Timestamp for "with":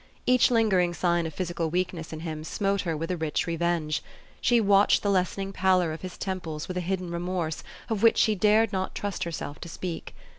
2.97-3.11, 6.67-6.75